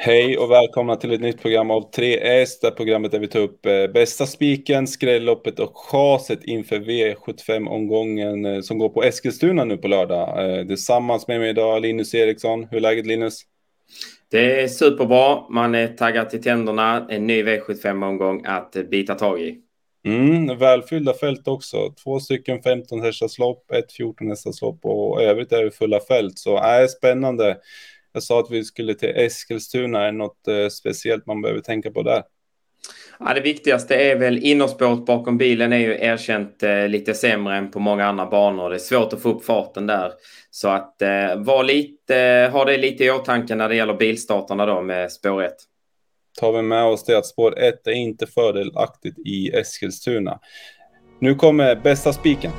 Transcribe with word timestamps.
Hej 0.00 0.38
och 0.38 0.50
välkomna 0.50 0.96
till 0.96 1.12
ett 1.12 1.20
nytt 1.20 1.42
program 1.42 1.70
av 1.70 1.90
3S, 1.90 2.48
där 2.62 2.70
programmet 2.70 3.12
där 3.12 3.18
vi 3.18 3.28
tar 3.28 3.40
upp 3.40 3.66
eh, 3.66 3.86
bästa 3.86 4.26
spiken, 4.26 4.86
skrälloppet 4.86 5.58
och 5.58 5.72
chaset 5.76 6.44
inför 6.44 6.76
V75-omgången 6.76 8.46
eh, 8.46 8.60
som 8.60 8.78
går 8.78 8.88
på 8.88 9.02
Eskilstuna 9.02 9.64
nu 9.64 9.76
på 9.76 9.88
lördag. 9.88 10.58
Eh, 10.58 10.66
tillsammans 10.66 11.28
med 11.28 11.40
mig 11.40 11.50
idag 11.50 11.82
Linus 11.82 12.14
Eriksson. 12.14 12.66
Hur 12.70 12.76
är 12.76 12.80
läget 12.80 13.06
Linus? 13.06 13.42
Det 14.30 14.62
är 14.62 14.68
superbra. 14.68 15.50
Man 15.50 15.74
är 15.74 15.88
taggad 15.88 16.30
till 16.30 16.42
tänderna. 16.42 17.06
En 17.10 17.26
ny 17.26 17.42
V75-omgång 17.42 18.44
att 18.46 18.76
bita 18.90 19.14
tag 19.14 19.40
i. 19.40 19.58
Mm, 20.06 20.58
välfyllda 20.58 21.14
fält 21.14 21.48
också. 21.48 21.76
Två 22.04 22.20
stycken 22.20 22.62
15 22.62 23.00
hästars 23.00 23.38
lopp, 23.38 23.70
ett 23.70 23.92
14 23.92 24.28
hästars 24.28 24.62
lopp 24.62 24.84
och 24.84 25.22
övrigt 25.22 25.52
är 25.52 25.64
det 25.64 25.70
fulla 25.70 26.00
fält. 26.00 26.38
Så 26.38 26.58
är 26.58 26.82
äh, 26.82 26.86
spännande. 26.86 27.56
Jag 28.12 28.22
sa 28.22 28.40
att 28.40 28.50
vi 28.50 28.64
skulle 28.64 28.94
till 28.94 29.16
Eskilstuna. 29.16 30.00
Är 30.00 30.06
det 30.06 30.12
något 30.12 30.48
eh, 30.48 30.68
speciellt 30.68 31.26
man 31.26 31.42
behöver 31.42 31.60
tänka 31.60 31.90
på 31.90 32.02
där? 32.02 32.22
Ja, 33.20 33.34
det 33.34 33.40
viktigaste 33.40 33.94
är 33.94 34.16
väl 34.16 34.38
innerspåret 34.38 35.06
bakom 35.06 35.38
bilen 35.38 35.72
är 35.72 35.78
ju 35.78 35.98
erkänt 36.00 36.62
eh, 36.62 36.88
lite 36.88 37.14
sämre 37.14 37.56
än 37.56 37.70
på 37.70 37.80
många 37.80 38.06
andra 38.06 38.26
banor. 38.26 38.70
Det 38.70 38.76
är 38.76 38.78
svårt 38.78 39.12
att 39.12 39.22
få 39.22 39.28
upp 39.28 39.44
farten 39.44 39.86
där. 39.86 40.12
Så 40.50 40.68
att 40.68 41.02
eh, 41.02 41.36
var 41.36 41.64
lite, 41.64 42.50
ha 42.52 42.64
det 42.64 42.76
lite 42.76 43.04
i 43.04 43.10
åtanke 43.10 43.54
när 43.54 43.68
det 43.68 43.76
gäller 43.76 43.94
bilstarterna 43.94 44.66
då 44.66 44.82
med 44.82 45.12
spår 45.12 45.42
1. 45.42 45.52
Tar 46.40 46.52
vi 46.52 46.62
med 46.62 46.84
oss 46.84 47.04
det 47.04 47.18
att 47.18 47.26
spår 47.26 47.58
1 47.58 47.86
är 47.86 47.92
inte 47.92 48.26
fördelaktigt 48.26 49.18
i 49.18 49.50
Eskilstuna. 49.50 50.38
Nu 51.20 51.34
kommer 51.34 51.76
bästa 51.76 52.12
spiken. 52.12 52.50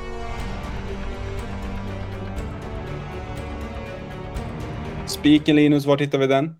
Spiken 5.20 5.56
Linus, 5.56 5.86
var 5.86 5.98
hittar 5.98 6.18
vi 6.18 6.26
den? 6.26 6.50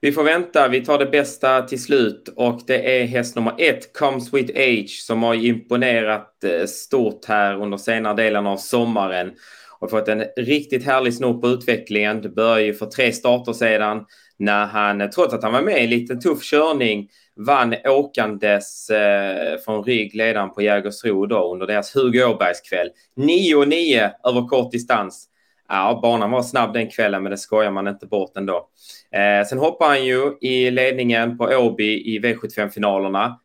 Vi 0.00 0.12
får 0.12 0.24
vänta, 0.24 0.68
vi 0.68 0.84
tar 0.84 0.98
det 0.98 1.06
bästa 1.06 1.62
till 1.62 1.82
slut 1.82 2.32
och 2.36 2.60
det 2.66 3.00
är 3.00 3.06
häst 3.06 3.36
nummer 3.36 3.54
ett, 3.58 3.92
Comes 3.98 4.34
With 4.34 4.52
Age, 4.56 4.90
som 5.06 5.22
har 5.22 5.34
imponerat 5.34 6.44
eh, 6.44 6.66
stort 6.66 7.24
här 7.24 7.62
under 7.62 7.76
senare 7.76 8.14
delen 8.14 8.46
av 8.46 8.56
sommaren 8.56 9.32
och 9.78 9.90
fått 9.90 10.08
en 10.08 10.24
riktigt 10.36 10.84
härlig 10.84 11.14
snurr 11.14 11.40
på 11.40 11.48
utvecklingen. 11.48 12.22
Det 12.22 12.28
började 12.28 12.62
ju 12.62 12.74
för 12.74 12.86
tre 12.86 13.12
starter 13.12 13.52
sedan 13.52 14.04
när 14.38 14.66
han, 14.66 15.10
trots 15.10 15.34
att 15.34 15.42
han 15.42 15.52
var 15.52 15.62
med 15.62 15.80
i 15.80 15.84
en 15.84 15.90
liten 15.90 16.20
tuff 16.20 16.42
körning, 16.42 17.08
vann 17.36 17.74
åkandes 17.84 18.90
eh, 18.90 19.58
från 19.64 19.84
rygg 19.84 20.14
ledaren 20.14 20.50
på 20.50 20.62
Jägersro 20.62 21.26
då 21.26 21.52
under 21.52 21.66
deras 21.66 21.96
Hugo 21.96 22.24
Åbergs 22.24 22.60
kväll. 22.60 22.90
9-9 23.16 24.10
över 24.24 24.48
kort 24.48 24.72
distans. 24.72 25.28
Ja, 25.68 25.98
banan 26.02 26.30
var 26.30 26.42
snabb 26.42 26.72
den 26.72 26.90
kvällen, 26.90 27.22
men 27.22 27.30
det 27.30 27.38
skojar 27.38 27.70
man 27.70 27.88
inte 27.88 28.06
bort 28.06 28.36
ändå. 28.36 28.68
Eh, 29.12 29.46
sen 29.46 29.58
hoppade 29.58 29.90
han 29.90 30.04
ju 30.04 30.36
i 30.40 30.70
ledningen 30.70 31.38
på 31.38 31.44
Åby 31.44 32.14
i 32.14 32.20
V75-finalerna. 32.20 33.40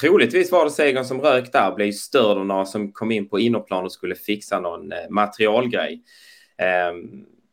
Troligtvis 0.00 0.52
var 0.52 0.64
det 0.64 0.70
segern 0.70 1.04
som 1.04 1.20
rök 1.20 1.52
där, 1.52 1.74
blev 1.74 1.92
störd 1.92 2.38
av 2.38 2.46
några 2.46 2.64
som 2.64 2.92
kom 2.92 3.12
in 3.12 3.28
på 3.28 3.40
innerplan 3.40 3.84
och 3.84 3.92
skulle 3.92 4.14
fixa 4.14 4.60
någon 4.60 4.92
eh, 4.92 4.98
materialgrej. 5.10 6.02
Eh, 6.58 6.96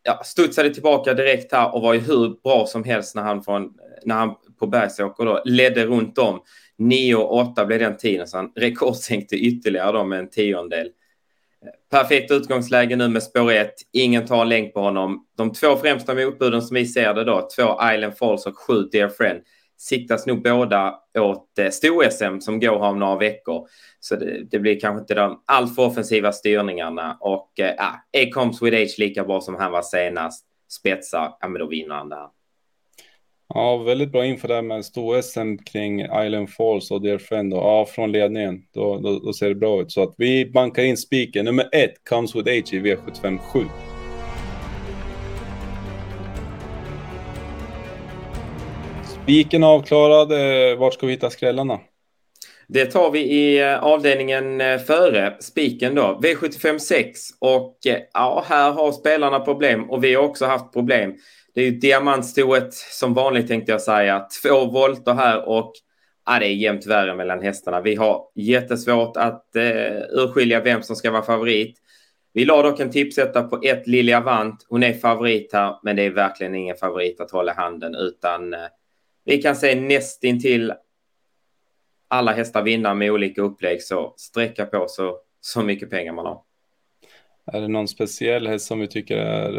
ja, 0.03 0.21
studsade 0.23 0.73
tillbaka 0.73 1.13
direkt 1.13 1.51
här 1.51 1.75
och 1.75 1.81
var 1.81 1.93
ju 1.93 1.99
hur 1.99 2.41
bra 2.43 2.65
som 2.65 2.83
helst 2.83 3.15
när 3.15 3.23
han, 3.23 3.43
från, 3.43 3.73
när 4.05 4.15
han 4.15 4.35
på 4.59 4.67
Bergsåker 4.67 5.25
då 5.25 5.41
ledde 5.45 5.85
runt 5.85 6.17
om. 6.17 6.39
9,8 6.77 7.65
blev 7.65 7.79
den 7.79 7.97
tiden, 7.97 8.27
så 8.27 8.37
han 8.37 8.51
rekordsänkte 8.55 9.35
ytterligare 9.35 9.91
då 9.91 10.03
med 10.03 10.19
en 10.19 10.29
tiondel. 10.29 10.89
Perfekt 11.91 12.31
utgångsläge 12.31 12.95
nu 12.95 13.07
med 13.07 13.23
spår 13.23 13.51
1. 13.51 13.73
Ingen 13.93 14.25
tar 14.25 14.41
en 14.41 14.49
länk 14.49 14.73
på 14.73 14.79
honom. 14.79 15.25
De 15.37 15.53
två 15.53 15.75
främsta 15.75 16.13
motbuden 16.15 16.61
som 16.61 16.75
vi 16.75 16.85
ser 16.85 17.13
det 17.13 17.23
då, 17.23 17.47
två 17.55 17.93
Island 17.93 18.17
Falls 18.17 18.45
och 18.45 18.57
sju 18.57 18.81
Dear 18.91 19.09
Friend, 19.09 19.41
siktas 19.77 20.25
nog 20.25 20.43
båda 20.43 20.95
åt 21.19 21.59
eh, 21.59 21.69
stor-SM 21.69 22.39
som 22.39 22.59
går 22.59 22.75
om 22.75 22.99
några 22.99 23.17
veckor. 23.17 23.67
Så 23.99 24.15
det, 24.15 24.43
det, 24.51 24.59
blir 24.59 24.79
kanske 24.79 24.99
inte 24.99 25.13
de 25.13 25.43
alltför 25.45 25.85
offensiva 25.85 26.31
styrningarna. 26.31 27.17
Och 27.19 27.59
eh, 27.59 27.85
A 27.87 28.29
comes 28.33 28.61
with 28.61 28.77
age 28.77 28.95
lika 28.99 29.23
bra 29.23 29.41
som 29.41 29.55
han 29.55 29.71
var 29.71 29.81
senast. 29.81 30.45
Spetsar, 30.79 31.37
ja 31.39 31.47
men 31.47 31.59
då 31.59 31.67
vinner 31.67 31.95
han 31.95 32.09
där. 32.09 32.27
Ja, 33.47 33.77
väldigt 33.77 34.11
bra 34.11 34.25
info 34.25 34.47
där 34.47 34.61
med 34.61 34.85
stor-SM 34.85 35.57
kring 35.57 36.01
Island 36.01 36.49
Falls 36.49 36.91
och 36.91 37.01
Dear 37.01 37.17
Friend. 37.17 37.53
Och, 37.53 37.59
ja, 37.59 37.85
från 37.85 38.11
ledningen. 38.11 38.61
Då, 38.73 38.99
då, 38.99 39.19
då, 39.19 39.33
ser 39.33 39.49
det 39.49 39.55
bra 39.55 39.81
ut. 39.81 39.91
Så 39.91 40.03
att 40.03 40.13
vi 40.17 40.45
bankar 40.45 40.83
in 40.83 40.97
spiken. 40.97 41.45
Nummer 41.45 41.69
ett, 41.71 41.93
Comes 42.09 42.35
With 42.35 42.49
Age 42.49 42.73
i 42.73 42.79
V75 42.79 43.37
7. 43.37 43.59
Spiken 49.23 49.63
avklarad. 49.63 50.31
Eh, 50.31 50.77
vart 50.77 50.93
ska 50.93 51.05
vi 51.05 51.13
hitta 51.13 51.29
skrällarna? 51.29 51.79
Det 52.67 52.85
tar 52.85 53.11
vi 53.11 53.19
i 53.19 53.61
eh, 53.61 53.83
avdelningen 53.83 54.61
eh, 54.61 54.79
före 54.79 55.37
spiken 55.39 55.95
då. 55.95 56.19
V75 56.23 56.77
6 56.77 57.19
och 57.39 57.77
eh, 57.87 57.99
ja, 58.13 58.45
här 58.47 58.71
har 58.71 58.91
spelarna 58.91 59.39
problem 59.39 59.89
och 59.89 60.03
vi 60.03 60.13
har 60.13 60.23
också 60.23 60.45
haft 60.45 60.73
problem. 60.73 61.13
Det 61.53 61.61
är 61.61 61.65
ju 61.65 61.71
diamantstoet 61.71 62.73
som 62.73 63.13
vanligt 63.13 63.47
tänkte 63.47 63.71
jag 63.71 63.81
säga. 63.81 64.27
Två 64.43 64.65
volter 64.65 65.13
här 65.13 65.49
och 65.49 65.73
ja, 66.25 66.39
det 66.39 66.45
är 66.45 66.53
jämnt 66.53 66.85
värre 66.85 67.15
mellan 67.15 67.41
hästarna. 67.41 67.81
Vi 67.81 67.95
har 67.95 68.21
jättesvårt 68.35 69.17
att 69.17 69.55
eh, 69.55 70.01
urskilja 70.11 70.61
vem 70.61 70.83
som 70.83 70.95
ska 70.95 71.11
vara 71.11 71.23
favorit. 71.23 71.77
Vi 72.33 72.45
la 72.45 72.61
dock 72.61 72.79
en 72.79 72.91
tipsetta 72.91 73.43
på 73.43 73.59
ett 73.63 73.87
Lilja 73.87 74.19
Vant. 74.19 74.65
Hon 74.69 74.83
är 74.83 74.93
favorit 74.93 75.53
här, 75.53 75.75
men 75.83 75.95
det 75.95 76.03
är 76.03 76.09
verkligen 76.09 76.55
ingen 76.55 76.75
favorit 76.75 77.21
att 77.21 77.31
hålla 77.31 77.53
handen 77.53 77.95
utan 77.95 78.53
eh, 78.53 78.59
vi 79.25 79.41
kan 79.41 79.55
se 79.55 79.75
nästintill 79.75 80.73
alla 82.07 82.31
hästar 82.31 82.63
vinna 82.63 82.93
med 82.93 83.11
olika 83.11 83.41
upplägg 83.41 83.83
så 83.83 84.13
sträcka 84.17 84.65
på 84.65 84.85
så, 84.87 85.17
så 85.41 85.61
mycket 85.61 85.89
pengar 85.89 86.13
man 86.13 86.25
har. 86.25 86.41
Är 87.53 87.61
det 87.61 87.67
någon 87.67 87.87
speciell 87.87 88.47
häst 88.47 88.65
som 88.65 88.79
vi 88.79 88.87
tycker 88.87 89.17
är 89.17 89.57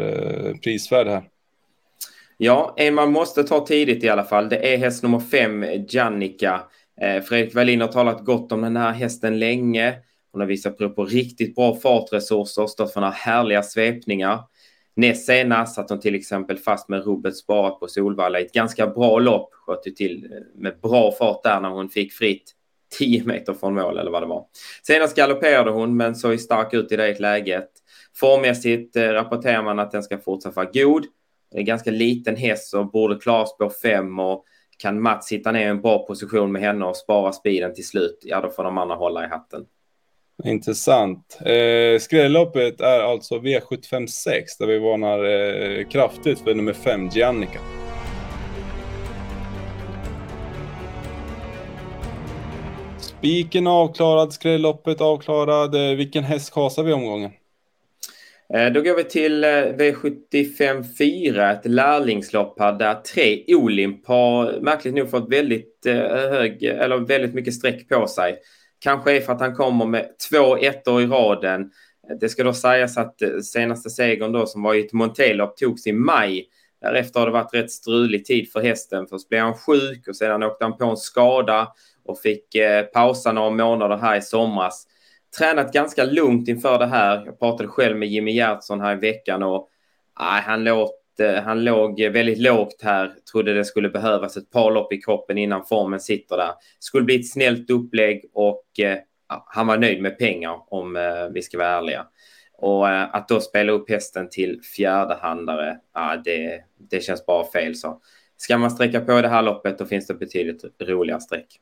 eh, 0.49 0.55
prisvärd 0.55 1.07
här? 1.07 1.23
Ja, 2.37 2.73
en 2.77 2.93
man 2.93 3.11
måste 3.11 3.43
ta 3.43 3.65
tidigt 3.65 4.03
i 4.03 4.09
alla 4.09 4.23
fall. 4.23 4.49
Det 4.49 4.73
är 4.73 4.77
häst 4.77 5.03
nummer 5.03 5.19
fem, 5.19 5.65
Jannica. 5.89 6.61
Eh, 7.01 7.21
Fredrik 7.23 7.55
Wallin 7.55 7.81
har 7.81 7.87
talat 7.87 8.25
gott 8.25 8.51
om 8.51 8.61
den 8.61 8.77
här 8.77 8.91
hästen 8.91 9.39
länge. 9.39 9.95
Hon 10.31 10.41
har 10.41 10.47
visat 10.47 10.77
prov 10.77 10.89
på 10.89 11.05
riktigt 11.05 11.55
bra 11.55 11.75
fartresurser, 11.75 12.67
stått 12.67 12.93
för 12.93 13.01
några 13.01 13.13
härliga 13.13 13.63
svepningar. 13.63 14.39
Näst 14.97 15.25
senast 15.25 15.75
satt 15.75 15.89
hon 15.89 15.99
till 15.99 16.15
exempel 16.15 16.57
fast 16.57 16.89
med 16.89 17.05
rubbet 17.05 17.37
sparat 17.37 17.79
på 17.79 17.87
Solvalla 17.87 18.39
i 18.39 18.45
ett 18.45 18.53
ganska 18.53 18.87
bra 18.87 19.19
lopp. 19.19 19.53
Sköt 19.53 19.95
till 19.95 20.43
med 20.55 20.79
bra 20.81 21.11
fart 21.11 21.43
där 21.43 21.61
när 21.61 21.69
hon 21.69 21.89
fick 21.89 22.13
fritt 22.13 22.53
10 22.97 23.23
meter 23.23 23.53
från 23.53 23.73
mål 23.73 23.97
eller 23.97 24.11
vad 24.11 24.23
det 24.23 24.27
var. 24.27 24.45
Senast 24.83 25.15
galopperade 25.15 25.71
hon 25.71 25.97
men 25.97 26.15
såg 26.15 26.39
stark 26.39 26.73
ut 26.73 26.91
i 26.91 26.95
det 26.95 27.19
läget. 27.19 27.69
Formmässigt 28.15 28.95
eh, 28.95 29.09
rapporterar 29.09 29.63
man 29.63 29.79
att 29.79 29.91
den 29.91 30.03
ska 30.03 30.17
fortsätta 30.17 30.55
vara 30.55 30.69
god. 30.73 31.05
Det 31.51 31.57
är 31.57 31.59
en 31.59 31.65
ganska 31.65 31.91
liten 31.91 32.35
häst 32.35 32.73
och 32.73 32.91
borde 32.91 33.15
klara 33.15 33.45
spår 33.45 33.69
5 33.81 34.19
och 34.19 34.45
kan 34.77 35.01
Mats 35.01 35.27
sitta 35.27 35.51
ner 35.51 35.65
i 35.65 35.69
en 35.69 35.81
bra 35.81 36.07
position 36.07 36.51
med 36.51 36.61
henne 36.61 36.85
och 36.85 36.97
spara 36.97 37.31
speeden 37.31 37.73
till 37.73 37.87
slut, 37.87 38.19
ja 38.21 38.41
då 38.41 38.49
får 38.49 38.63
de 38.63 38.77
andra 38.77 38.95
hålla 38.95 39.25
i 39.25 39.27
hatten. 39.27 39.65
Intressant. 40.43 41.39
Eh, 41.45 41.99
skrälloppet 41.99 42.81
är 42.81 42.99
alltså 42.99 43.35
V756 43.35 44.43
där 44.59 44.67
vi 44.67 44.79
varnar 44.79 45.23
eh, 45.23 45.87
kraftigt 45.87 46.39
för 46.39 46.53
nummer 46.55 46.73
5, 46.73 47.09
Giannica. 47.09 47.59
Spiken 52.99 53.67
avklarad, 53.67 54.33
skrälloppet 54.33 55.01
avklarad. 55.01 55.75
Eh, 55.75 55.97
vilken 55.97 56.23
häst 56.23 56.53
kasar 56.53 56.83
vi 56.83 56.93
omgången? 56.93 57.31
Eh, 58.53 58.71
då 58.73 58.81
går 58.81 58.95
vi 58.95 59.03
till 59.03 59.43
eh, 59.43 59.47
V75 59.47 60.83
4, 60.97 61.51
ett 61.51 61.65
lärlingslopp 61.65 62.59
här 62.59 62.73
där 62.73 62.95
tre 62.95 63.43
Olimp 63.47 64.07
har 64.07 64.59
märkligt 64.61 64.95
nog 64.95 65.09
fått 65.09 65.31
väldigt 65.31 65.85
eh, 65.85 65.95
hög, 65.95 66.63
eller 66.63 66.97
väldigt 66.97 67.33
mycket 67.33 67.53
streck 67.53 67.89
på 67.89 68.07
sig. 68.07 68.37
Kanske 68.79 69.17
är 69.17 69.21
för 69.21 69.33
att 69.33 69.39
han 69.39 69.55
kommer 69.55 69.85
med 69.85 70.09
två 70.29 70.57
ettor 70.57 71.01
i 71.01 71.05
raden. 71.05 71.71
Det 72.19 72.29
ska 72.29 72.43
då 72.43 72.53
sägas 72.53 72.97
att 72.97 73.21
eh, 73.21 73.39
senaste 73.39 73.89
segern 73.89 74.31
då 74.31 74.45
som 74.45 74.63
var 74.63 74.73
i 74.73 74.85
ett 74.85 74.93
Montelopp 74.93 75.57
togs 75.57 75.87
i 75.87 75.93
maj. 75.93 76.47
Därefter 76.81 77.19
har 77.19 77.27
det 77.27 77.33
varit 77.33 77.53
rätt 77.53 77.71
strulig 77.71 78.25
tid 78.25 78.51
för 78.51 78.61
hästen. 78.61 79.07
Först 79.07 79.29
blev 79.29 79.41
han 79.41 79.53
sjuk 79.53 80.07
och 80.07 80.15
sedan 80.15 80.43
åkte 80.43 80.65
han 80.65 80.77
på 80.77 80.85
en 80.85 80.97
skada 80.97 81.73
och 82.05 82.19
fick 82.19 82.55
eh, 82.55 82.83
pausa 82.83 83.31
några 83.31 83.49
månader 83.49 83.97
här 83.97 84.17
i 84.17 84.21
somras 84.21 84.87
tränat 85.37 85.73
ganska 85.73 86.03
lugnt 86.03 86.47
inför 86.47 86.79
det 86.79 86.85
här. 86.85 87.25
Jag 87.25 87.39
pratade 87.39 87.69
själv 87.69 87.97
med 87.97 88.09
Jimmy 88.09 88.31
Gertsson 88.31 88.81
här 88.81 88.93
i 88.93 88.99
veckan 88.99 89.43
och 89.43 89.69
nej, 90.19 90.41
han, 90.41 90.63
låter... 90.63 91.06
Eh, 91.19 91.43
han 91.43 91.63
låg 91.63 92.01
väldigt 92.01 92.37
lågt 92.37 92.81
här. 92.81 93.13
Trodde 93.31 93.53
det 93.53 93.65
skulle 93.65 93.89
behövas 93.89 94.37
ett 94.37 94.51
par 94.51 94.71
lopp 94.71 94.93
i 94.93 95.01
kroppen 95.01 95.37
innan 95.37 95.65
formen 95.65 95.99
sitter 95.99 96.37
där. 96.37 96.51
Skulle 96.79 97.03
bli 97.03 97.15
ett 97.19 97.29
snällt 97.29 97.69
upplägg 97.69 98.25
och 98.33 98.79
eh, 98.79 98.97
han 99.27 99.67
var 99.67 99.77
nöjd 99.77 100.01
med 100.01 100.17
pengar 100.17 100.59
om 100.67 100.95
eh, 100.95 101.27
vi 101.33 101.41
ska 101.41 101.57
vara 101.57 101.67
ärliga. 101.67 102.07
Och 102.57 102.89
eh, 102.89 103.15
att 103.15 103.27
då 103.27 103.39
spela 103.39 103.71
upp 103.71 103.89
hästen 103.89 104.29
till 104.29 104.61
fjärdehandare, 104.75 105.77
ja, 105.93 106.21
det, 106.25 106.63
det 106.89 107.03
känns 107.03 107.25
bara 107.25 107.51
fel. 107.51 107.75
Så 107.75 108.01
ska 108.37 108.57
man 108.57 108.71
sträcka 108.71 108.99
på 108.99 109.21
det 109.21 109.27
här 109.27 109.41
loppet 109.41 109.77
då 109.77 109.85
finns 109.85 110.07
det 110.07 110.13
betydligt 110.13 110.63
roligare 110.81 111.21
streck. 111.21 111.59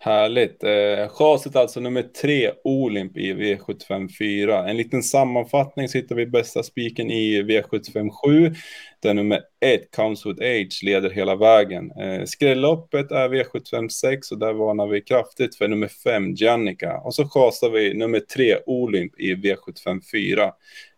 Härligt. 0.00 0.64
Eh, 0.64 1.08
chaset 1.08 1.56
alltså 1.56 1.80
nummer 1.80 2.02
tre, 2.02 2.52
Olimp 2.64 3.16
i 3.16 3.34
V75 3.34 4.08
4. 4.18 4.68
En 4.68 4.76
liten 4.76 5.02
sammanfattning 5.02 5.88
så 5.88 5.98
hittar 5.98 6.16
vi 6.16 6.26
bästa 6.26 6.62
spiken 6.62 7.10
i 7.10 7.42
V75 7.42 8.10
7. 8.24 8.54
Där 9.00 9.14
nummer 9.14 9.40
ett, 9.60 9.90
Comes 9.96 10.26
with 10.26 10.42
Age, 10.42 10.80
leder 10.82 11.10
hela 11.10 11.36
vägen. 11.36 11.90
Eh, 11.90 12.24
skrälloppet 12.24 13.10
är 13.10 13.28
V75 13.28 13.88
6 13.88 14.32
och 14.32 14.38
där 14.38 14.52
varnar 14.52 14.86
vi 14.86 15.00
kraftigt 15.00 15.56
för 15.56 15.68
nummer 15.68 15.88
fem, 15.88 16.34
Jannica. 16.34 17.00
Och 17.04 17.14
så 17.14 17.28
chasar 17.28 17.70
vi 17.70 17.94
nummer 17.94 18.20
tre, 18.20 18.56
Olimp 18.66 19.20
i 19.20 19.34
V75 19.34 20.00
4. 20.12 20.52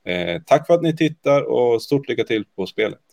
Eh, 0.05 0.43
tack 0.47 0.67
för 0.67 0.75
att 0.75 0.83
ni 0.83 0.97
tittar 0.97 1.43
och 1.43 1.83
stort 1.83 2.09
lycka 2.09 2.25
till 2.25 2.45
på 2.57 2.67
spelet. 2.67 3.10